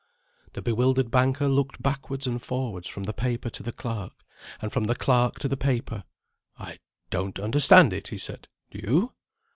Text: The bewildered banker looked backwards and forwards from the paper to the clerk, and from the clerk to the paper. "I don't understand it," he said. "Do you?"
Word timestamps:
The 0.53 0.63
bewildered 0.63 1.11
banker 1.11 1.47
looked 1.47 1.79
backwards 1.83 2.25
and 2.25 2.41
forwards 2.41 2.87
from 2.87 3.03
the 3.03 3.13
paper 3.13 3.51
to 3.51 3.61
the 3.61 3.71
clerk, 3.71 4.25
and 4.59 4.71
from 4.73 4.85
the 4.85 4.95
clerk 4.95 5.37
to 5.37 5.47
the 5.47 5.55
paper. 5.55 6.05
"I 6.57 6.79
don't 7.11 7.37
understand 7.37 7.93
it," 7.93 8.07
he 8.07 8.17
said. 8.17 8.47
"Do 8.71 8.79
you?" 8.79 9.13